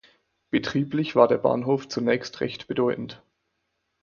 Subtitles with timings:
[0.49, 3.21] Betrieblich war der Bahnhof zunächst recht bedeutend.